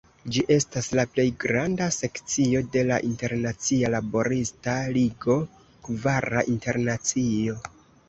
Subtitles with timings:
[0.35, 5.39] Ĝi estas la plej granda sekcio de la Internacia Laborista Ligo
[5.87, 7.65] (Kvara Internacio).